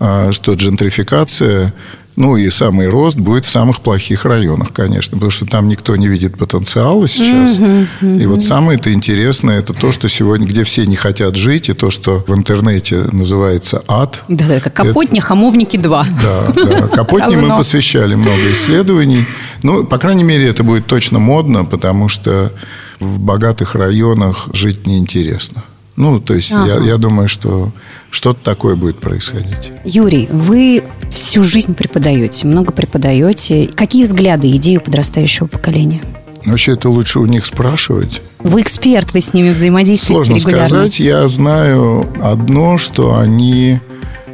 [0.00, 1.74] А, что джентрификация,
[2.14, 6.06] ну и самый рост будет в самых плохих районах, конечно, потому что там никто не
[6.06, 7.58] видит потенциала сейчас.
[7.58, 8.22] Mm-hmm, mm-hmm.
[8.22, 11.74] И вот самое это интересное, это то, что сегодня, где все не хотят жить, и
[11.74, 14.22] то, что в интернете называется ад.
[14.28, 15.26] Да-да, как Капотня, это...
[15.26, 16.06] Хамовники 2.
[16.22, 16.88] Да, да.
[16.88, 19.24] Капотне мы посвящали много исследований.
[19.62, 22.52] Ну, по крайней мере, это будет точно модно, потому что
[23.00, 25.62] в богатых районах жить неинтересно.
[25.98, 26.64] Ну, то есть ага.
[26.64, 27.72] я, я думаю, что
[28.10, 29.72] что-то такое будет происходить.
[29.84, 33.68] Юрий, вы всю жизнь преподаете, много преподаете.
[33.74, 36.00] Какие взгляды, идеи у подрастающего поколения?
[36.46, 38.22] Вообще, это лучше у них спрашивать.
[38.38, 40.68] Вы эксперт, вы с ними взаимодействуете Сложно регулярно.
[40.68, 41.00] сказать.
[41.00, 43.80] Я знаю одно, что они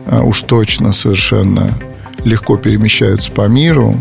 [0.05, 1.71] а, уж точно совершенно
[2.25, 3.97] легко перемещаются по миру.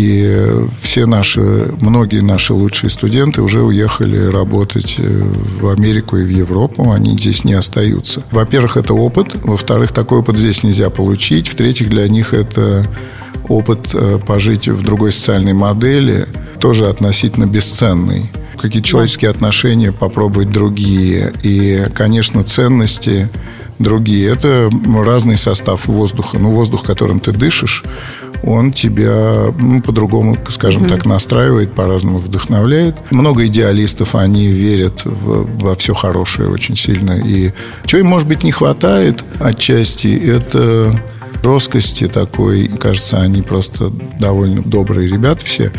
[0.00, 0.48] И
[0.80, 1.40] все наши,
[1.78, 5.22] многие наши лучшие студенты уже уехали работать э,
[5.60, 6.90] в Америку и в Европу.
[6.90, 8.22] Они здесь не остаются.
[8.30, 9.34] Во-первых, это опыт.
[9.44, 11.48] Во-вторых, такой опыт здесь нельзя получить.
[11.48, 12.86] В-третьих, для них это
[13.46, 16.26] опыт э, пожить в другой социальной модели,
[16.60, 18.30] тоже относительно бесценный.
[18.56, 21.30] Какие человеческие отношения попробовать другие.
[21.42, 23.28] И, конечно, ценности
[23.78, 24.30] другие.
[24.30, 24.70] Это
[25.04, 26.38] разный состав воздуха.
[26.38, 27.82] Ну, воздух, которым ты дышишь,
[28.42, 30.88] он тебя ну, по-другому, скажем mm-hmm.
[30.88, 32.96] так, настраивает, по-разному вдохновляет.
[33.10, 37.12] Много идеалистов, они верят в, во все хорошее очень сильно.
[37.12, 37.52] И
[37.84, 41.00] чего им, может быть, не хватает отчасти, это
[41.42, 42.68] жесткости такой.
[42.68, 45.72] Кажется, они просто довольно добрые ребята все.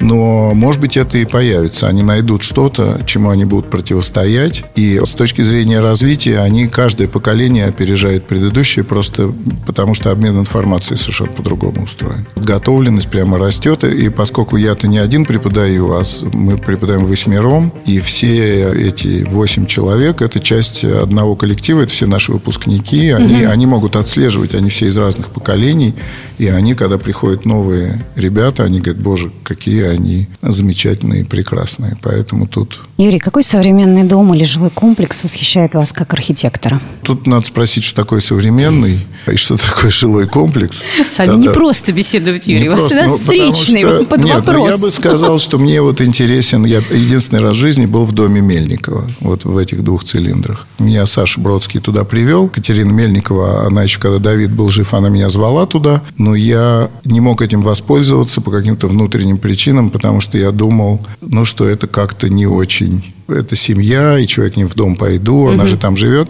[0.00, 1.88] Но, может быть, это и появится.
[1.88, 4.64] Они найдут что-то, чему они будут противостоять.
[4.74, 9.32] И с точки зрения развития, они каждое поколение опережает предыдущее просто
[9.66, 12.26] потому, что обмен информацией совершенно по-другому устроен.
[12.36, 13.84] Готовленность прямо растет.
[13.84, 16.02] И поскольку я-то не один преподаю, а
[16.32, 22.32] мы преподаем восьмером, и все эти восемь человек– это часть одного коллектива, это все наши
[22.32, 23.10] выпускники.
[23.10, 23.50] Они, угу.
[23.50, 25.94] они могут отслеживать, они все из разных поколений.
[26.38, 31.96] И они, когда приходят новые ребята, они говорят, боже, какие они замечательные, прекрасные.
[32.02, 32.80] Поэтому тут...
[32.98, 36.80] Юрий, какой современный дом или жилой комплекс восхищает вас как архитектора?
[37.02, 38.98] Тут надо спросить, что такое современный
[39.32, 40.82] и что такое жилой комплекс.
[41.08, 41.42] С вами Тогда...
[41.42, 44.04] не просто беседовать, Юрий, не у вас всегда ну, встречный, что...
[44.04, 44.56] под Нет, вопрос.
[44.56, 48.12] Ну, я бы сказал, что мне вот интересен, я единственный раз в жизни был в
[48.12, 50.66] доме Мельникова, вот в этих двух цилиндрах.
[50.78, 55.30] Меня Саша Бродский туда привел, Катерина Мельникова, она еще, когда Давид был жив, она меня
[55.30, 60.50] звала туда, но я не мог этим воспользоваться по каким-то внутренним причинам, потому что я
[60.52, 63.14] думал, ну, что это как-то не очень.
[63.28, 65.68] Это семья, и человек не в дом пойду, она угу.
[65.68, 66.28] же там живет.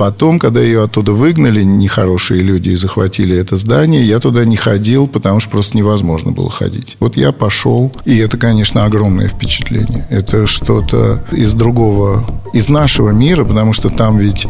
[0.00, 5.06] Потом, когда ее оттуда выгнали, нехорошие люди, и захватили это здание, я туда не ходил,
[5.06, 6.96] потому что просто невозможно было ходить.
[7.00, 10.06] Вот я пошел, и это, конечно, огромное впечатление.
[10.08, 12.24] Это что-то из другого,
[12.54, 14.46] из нашего мира, потому что там ведь,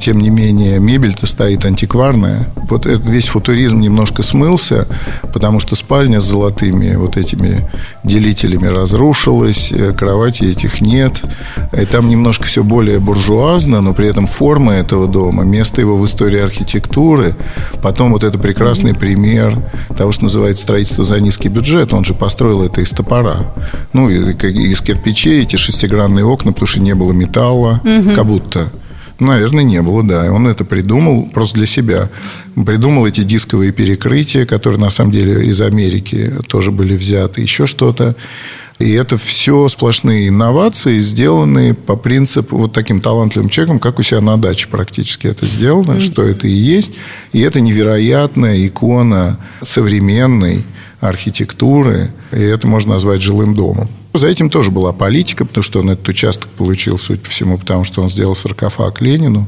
[0.00, 2.48] тем не менее, мебель-то стоит антикварная.
[2.68, 4.88] Вот этот весь футуризм немножко смылся,
[5.32, 7.60] потому что спальня с золотыми вот этими
[8.02, 11.22] делителями разрушилась, э, кровати этих нет.
[11.72, 16.04] И там немножко все более буржуазно, но при этом форма этого дома, место его в
[16.04, 17.36] истории архитектуры,
[17.80, 19.56] потом вот это прекрасный пример
[19.96, 21.92] того, что называется строительство за низкий бюджет.
[21.92, 23.52] Он же построил это из топора.
[23.92, 28.14] Ну, из кирпичей, эти шестигранные окна, потому что не было металла, угу.
[28.14, 28.72] как будто.
[29.22, 30.32] Наверное, не было, да.
[30.32, 32.10] Он это придумал просто для себя.
[32.54, 38.16] Придумал эти дисковые перекрытия, которые на самом деле из Америки тоже были взяты, еще что-то.
[38.78, 44.20] И это все сплошные инновации, сделанные по принципу вот таким талантливым человеком, как у себя
[44.20, 46.00] на даче практически это сделано, mm-hmm.
[46.00, 46.92] что это и есть.
[47.32, 50.64] И это невероятная икона современной
[51.00, 53.88] архитектуры, и это можно назвать жилым домом.
[54.14, 57.84] За этим тоже была политика, потому что он этот участок получил, судя по всему, потому
[57.84, 59.46] что он сделал саркофаг Ленину.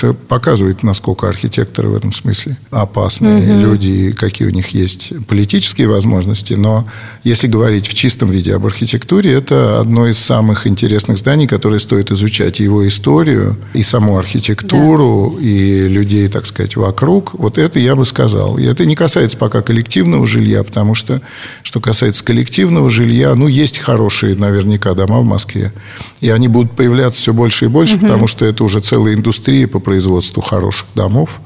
[0.00, 3.60] Это показывает, насколько архитекторы в этом смысле опасные угу.
[3.60, 6.54] люди, и какие у них есть политические возможности.
[6.54, 6.88] Но
[7.22, 12.10] если говорить в чистом виде об архитектуре, это одно из самых интересных зданий, которые стоит
[12.10, 12.60] изучать.
[12.60, 15.46] Его историю, и саму архитектуру, да.
[15.46, 17.34] и людей, так сказать, вокруг.
[17.34, 18.56] Вот это я бы сказал.
[18.56, 21.20] И это не касается пока коллективного жилья, потому что,
[21.62, 25.72] что касается коллективного жилья, ну, есть хорошие наверняка дома в Москве.
[26.22, 28.06] И они будут появляться все больше и больше, угу.
[28.06, 31.40] потому что это уже целая индустрия по производству хороших домов.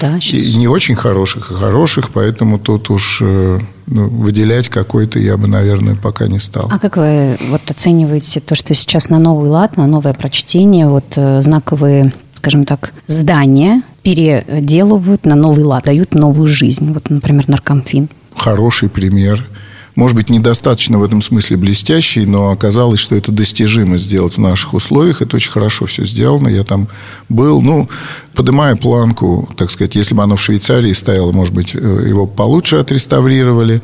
[0.00, 0.42] Да, сейчас.
[0.42, 5.48] И не очень хороших, и хороших, поэтому тут уж э, ну, выделять какой-то я бы,
[5.48, 6.68] наверное, пока не стал.
[6.70, 11.14] А как вы вот оцениваете то, что сейчас на новый лад, на новое прочтение, вот
[11.16, 16.92] э, знаковые, скажем так, здания переделывают на новый лад, дают новую жизнь?
[16.92, 18.08] Вот, например, Наркомфин.
[18.36, 19.44] Хороший пример–
[19.98, 24.74] может быть, недостаточно в этом смысле блестящий, но оказалось, что это достижимо сделать в наших
[24.74, 25.22] условиях.
[25.22, 26.46] Это очень хорошо все сделано.
[26.46, 26.86] Я там
[27.28, 27.88] был, ну,
[28.32, 32.76] поднимая планку, так сказать, если бы оно в Швейцарии стояло, может быть, э, его получше
[32.76, 33.82] отреставрировали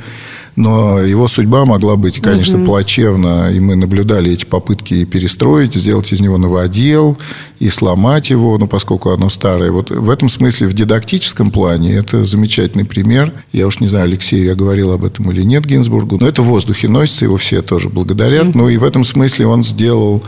[0.57, 2.67] но его судьба могла быть, конечно, угу.
[2.67, 7.19] плачевна, и мы наблюдали эти попытки перестроить, сделать из него новодел
[7.59, 9.73] и сломать его, ну, поскольку оно старое.
[9.73, 13.33] Вот в этом смысле, в дидактическом плане, это замечательный пример.
[13.53, 16.47] Я уж не знаю, Алексею я говорил об этом или нет Гинзбургу, но это в
[16.47, 18.49] воздухе носится, его все тоже благодарят.
[18.49, 18.59] Угу.
[18.59, 20.23] Ну, и в этом смысле он сделал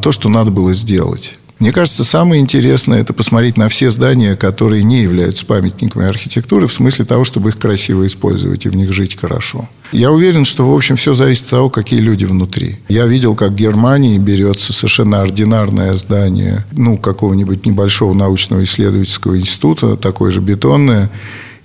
[0.00, 1.34] то, что надо было сделать.
[1.60, 6.72] Мне кажется, самое интересное– это посмотреть на все здания, которые не являются памятниками архитектуры, в
[6.72, 9.68] смысле того, чтобы их красиво использовать и в них жить хорошо.
[9.92, 12.76] Я уверен, что, в общем, все зависит от того, какие люди внутри.
[12.88, 19.96] Я видел, как в Германии берется совершенно ординарное здание, ну, какого-нибудь небольшого научного исследовательского института,
[19.96, 21.10] такое же бетонное,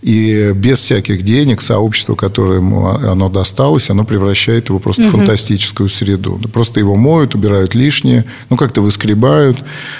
[0.02, 5.10] и без всяких денег сообщество, которое ему оно досталось, оно превращает его просто угу.
[5.10, 6.40] в фантастическую среду.
[6.54, 9.58] Просто его моют, убирают лишнее, ну, как-то выскребают,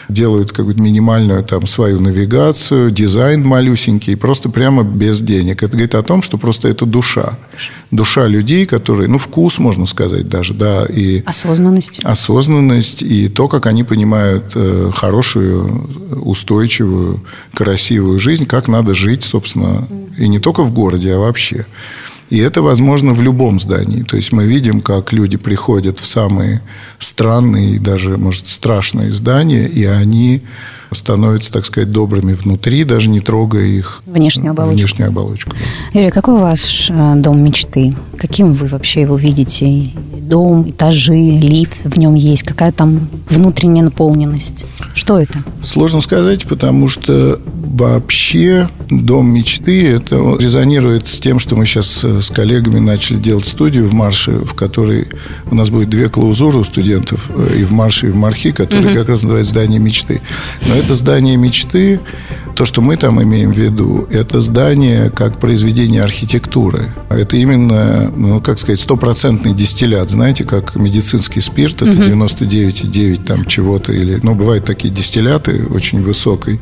[0.08, 5.64] делают какую-то минимальную там свою навигацию, дизайн малюсенький, просто прямо без денег.
[5.64, 7.38] Это говорит о том, что просто это душа.
[7.92, 11.24] Душа людей, которые, ну, вкус, можно сказать даже, да, и...
[11.26, 12.00] Осознанность.
[12.04, 15.90] Осознанность, и то, как они понимают э, хорошую,
[16.22, 17.20] устойчивую,
[17.54, 21.66] красивую жизнь, как надо жить, собственно, и не только в городе, а вообще.
[22.30, 24.04] И это возможно в любом здании.
[24.04, 26.62] То есть мы видим, как люди приходят в самые
[27.00, 30.44] странные, даже, может, страшные здания, и они
[30.92, 34.78] становятся, так сказать, добрыми внутри, даже не трогая их внешнюю оболочку.
[34.78, 35.52] Внешнюю оболочку.
[35.94, 37.96] Юрий, какой ваш э, дом мечты?
[38.20, 39.92] Каким вы вообще его видите?
[40.22, 42.44] Дом, этажи, лифт в нем есть?
[42.44, 44.66] Какая там внутренняя наполненность?
[44.94, 45.40] Что это?
[45.64, 47.40] Сложно сказать, потому что
[47.80, 53.46] вообще дом мечты, это резонирует с тем, что мы сейчас э, с коллегами начали делать
[53.46, 55.08] студию в Марше, в которой
[55.50, 58.90] у нас будет две клаузуры у студентов, э, и в Марше, и в Мархи, которые
[58.90, 59.00] угу.
[59.00, 60.22] как раз называют здание мечты.
[60.68, 62.00] Но это здание мечты,
[62.56, 66.88] то, что мы там имеем в виду, это здание как произведение архитектуры.
[67.10, 70.10] Это именно, ну, как сказать, стопроцентный дистиллят.
[70.10, 72.04] Знаете, как медицинский спирт, это угу.
[72.04, 76.60] 99,9 там чего-то, или, ну, бывают такие дистилляты очень высокой.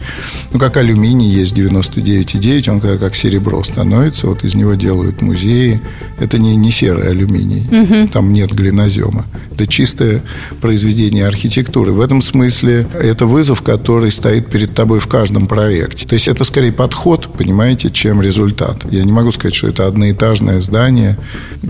[0.51, 5.81] Ну, как алюминий есть 99,9, он как, как серебро становится, вот из него делают музеи.
[6.19, 8.07] Это не, не серый алюминий, угу.
[8.09, 9.25] там нет глинозема.
[9.51, 10.23] Это чистое
[10.61, 11.91] произведение архитектуры.
[11.91, 16.07] В этом смысле это вызов, который стоит перед тобой в каждом проекте.
[16.07, 18.85] То есть это скорее подход, понимаете, чем результат.
[18.91, 21.17] Я не могу сказать, что это одноэтажное здание.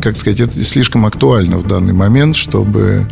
[0.01, 3.05] Как сказать, это слишком актуально в данный момент, чтобы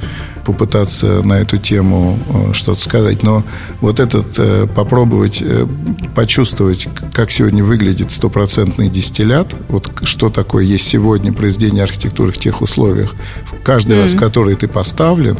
[0.45, 3.23] попытаться на эту тему э, что-то сказать.
[3.23, 3.43] Но
[3.81, 5.67] вот этот э, попробовать э,
[6.13, 12.61] почувствовать, как сегодня выглядит стопроцентный дистиллят, вот что такое есть сегодня произведение архитектуры в тех
[12.61, 13.13] условиях,
[13.63, 14.01] каждый mm-hmm.
[14.01, 15.37] раз в который ты поставлен,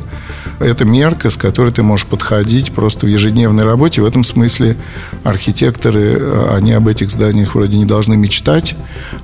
[0.60, 4.01] это мерка, с которой ты можешь подходить просто в ежедневной работе.
[4.01, 4.76] В этом смысле
[5.24, 8.76] архитекторы, они об этих зданиях вроде не должны мечтать,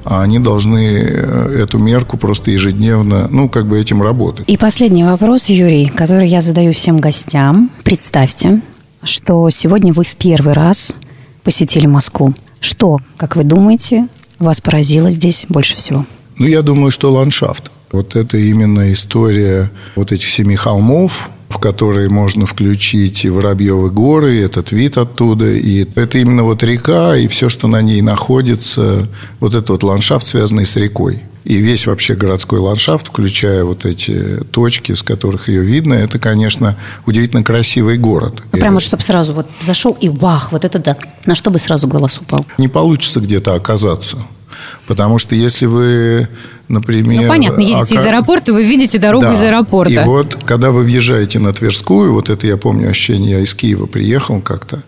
[0.04, 4.44] а они должны эту мерку просто ежедневно, ну, как бы этим работать.
[4.48, 7.72] И последний вопрос, Юрий историй, которые я задаю всем гостям.
[7.84, 8.62] Представьте,
[9.04, 10.94] что сегодня вы в первый раз
[11.44, 12.34] посетили Москву.
[12.60, 14.08] Что, как вы думаете,
[14.38, 16.06] вас поразило здесь больше всего?
[16.38, 17.72] Ну, я думаю, что ландшафт.
[17.92, 24.36] Вот это именно история вот этих семи холмов, в которые можно включить и Воробьевы горы,
[24.36, 25.52] и этот вид оттуда.
[25.52, 29.08] И это именно вот река, и все, что на ней находится,
[29.40, 31.22] вот этот вот ландшафт, связанный с рекой.
[31.44, 36.78] И весь вообще городской ландшафт, включая вот эти точки, с которых ее видно, это, конечно,
[37.06, 38.44] удивительно красивый город.
[38.52, 40.98] Ну, прямо, чтобы сразу вот зашел и вах, вот это да.
[41.26, 42.46] На что бы сразу глаз упал?
[42.58, 44.18] Не получится где-то оказаться.
[44.86, 46.28] Потому что если вы,
[46.68, 47.24] например...
[47.24, 47.96] Ну, понятно, едете ока...
[47.96, 49.34] из аэропорта, вы видите дорогу да.
[49.34, 49.94] из аэропорта.
[49.94, 53.88] И вот, когда вы въезжаете на Тверскую, вот это я помню ощущение, я из Киева
[53.88, 54.84] приехал как-то,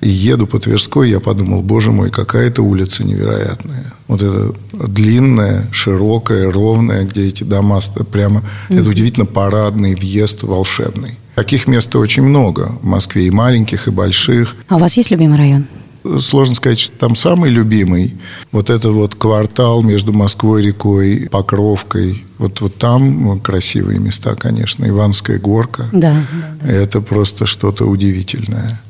[0.00, 3.92] и еду по Тверской, я подумал, боже мой, какая это улица невероятная.
[4.08, 7.80] Вот это длинная, широкая, ровная, где эти дома
[8.10, 8.42] прямо...
[8.68, 8.80] Mm-hmm.
[8.80, 11.18] Это удивительно парадный въезд волшебный.
[11.34, 14.54] Таких мест очень много в Москве, и маленьких, и больших.
[14.68, 15.66] А у вас есть любимый район?
[16.20, 18.16] Сложно сказать, что там самый любимый.
[18.52, 22.24] Вот это вот квартал между Москвой, рекой, Покровкой.
[22.38, 24.86] Вот, вот там красивые места, конечно.
[24.86, 25.88] Иванская горка.
[25.92, 26.72] Да, да, да.
[26.72, 28.80] Это просто что-то удивительное.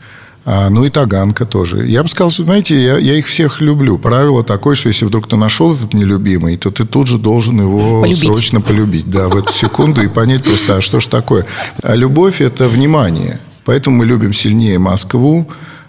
[0.49, 1.88] А, ну и Таганка тоже.
[1.88, 3.99] Я бы сказал, что, знаете, я, я их всех люблю.
[3.99, 8.01] Правило такое, что если вдруг ты нашел этот нелюбимый, то ты тут же должен его
[8.01, 8.20] полюбить.
[8.20, 9.11] срочно полюбить.
[9.11, 11.47] Да, в эту секунду и понять просто, а что ж такое.
[11.82, 13.40] А любовь– это внимание.
[13.64, 15.49] Поэтому мы любим сильнее Москву,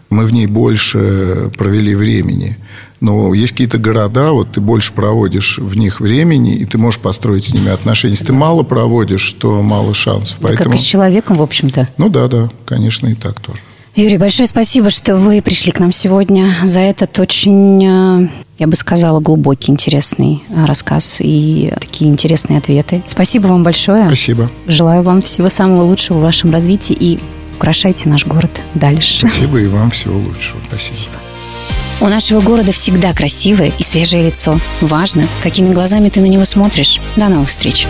[0.09, 2.57] мы в ней больше провели времени.
[2.99, 7.45] Но есть какие-то города, вот ты больше проводишь в них времени, и ты можешь построить
[7.45, 8.13] с ними отношения.
[8.13, 10.39] Если ты мало проводишь, то мало шансов.
[10.41, 10.71] Поэтому...
[10.71, 11.89] Как и с человеком, в общем-то.
[11.97, 13.59] Ну да, да, конечно, и так тоже.
[13.97, 18.27] Юрий, большое спасибо, что вы пришли к нам сегодня за этот очень, э,
[18.59, 23.01] я бы сказала, глубокий, интересный э, рассказ и такие интересные ответы.
[23.07, 24.05] Спасибо вам большое.
[24.05, 24.51] Спасибо.
[24.67, 27.17] Желаю вам всего самого лучшего в вашем развитии и
[27.55, 29.27] украшайте наш город дальше.
[29.27, 30.59] Спасибо и вам всего лучшего.
[30.67, 30.93] Спасибо.
[30.93, 31.15] Спасибо.
[31.99, 34.59] У нашего города всегда красивое и свежее лицо.
[34.79, 37.01] Важно, какими глазами ты на него смотришь.
[37.15, 37.87] До новых встреч.